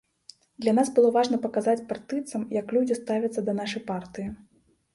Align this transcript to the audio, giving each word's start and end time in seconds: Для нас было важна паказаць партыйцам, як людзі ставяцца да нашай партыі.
Для 0.65 0.71
нас 0.77 0.87
было 0.99 1.11
важна 1.17 1.37
паказаць 1.43 1.85
партыйцам, 1.93 2.47
як 2.59 2.75
людзі 2.77 2.99
ставяцца 3.03 3.47
да 3.51 3.57
нашай 3.61 3.87
партыі. 3.95 4.27